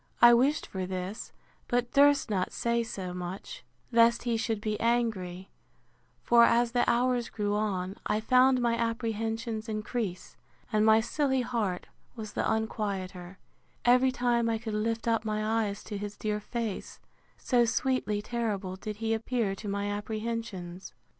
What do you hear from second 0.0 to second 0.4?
I